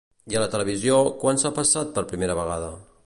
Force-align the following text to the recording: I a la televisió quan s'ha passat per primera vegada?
I 0.33 0.37
a 0.37 0.39
la 0.43 0.47
televisió 0.53 0.97
quan 1.25 1.41
s'ha 1.43 1.53
passat 1.59 1.93
per 1.99 2.07
primera 2.13 2.39
vegada? 2.41 2.73